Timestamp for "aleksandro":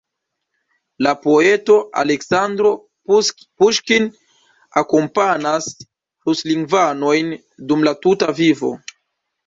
2.03-2.71